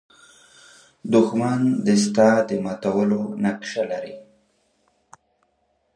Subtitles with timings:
[1.13, 4.15] دښمن د ستا د ماتولو نقشه لري